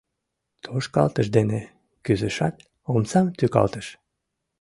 Тошкалтыш 0.63 1.27
дене 1.37 1.59
кӱзышат, 2.05 2.55
омсам 2.93 3.27
тӱкалтыш. 3.37 3.87